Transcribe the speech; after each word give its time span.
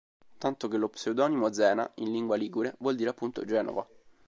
Tanto 0.39 0.67
che 0.67 0.77
lo 0.77 0.89
pseudonimo 0.89 1.53
Zena, 1.53 1.87
in 1.97 2.11
lingua 2.11 2.35
ligure, 2.35 2.73
vuol 2.79 2.95
dire 2.95 3.11
appunto 3.11 3.45
“Genova”. 3.45 3.87